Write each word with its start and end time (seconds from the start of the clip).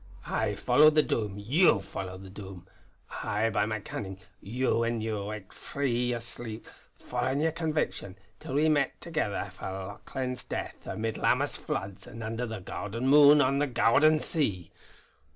I 0.25 0.55
followed 0.55 0.95
the 0.95 1.03
Doom; 1.03 1.35
you 1.37 1.79
followed 1.79 2.23
the 2.23 2.31
Doom. 2.31 2.65
I 3.21 3.51
by 3.51 3.67
my 3.67 3.79
cunnin'; 3.79 4.17
you 4.41 4.79
when 4.79 4.99
ye 4.99 5.13
waked 5.13 5.53
frae 5.53 5.85
yer 5.91 6.19
sleep, 6.19 6.65
followin' 6.97 7.39
yer 7.39 7.51
conviction, 7.51 8.17
till 8.39 8.55
we 8.55 8.67
met 8.67 8.93
thegither 8.99 9.51
for 9.53 9.65
Lauchlane's 9.65 10.43
death, 10.43 10.87
amid 10.87 11.19
Lammas 11.19 11.55
floods 11.55 12.07
and 12.07 12.23
under 12.23 12.47
the 12.47 12.61
gowden 12.61 13.07
moon 13.09 13.41
on 13.41 13.59
the 13.59 13.67
gowden 13.67 14.17
sea. 14.19 14.71